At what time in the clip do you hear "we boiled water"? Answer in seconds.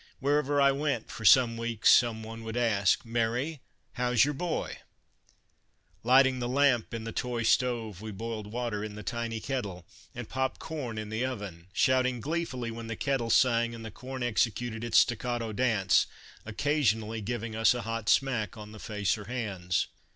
8.01-8.83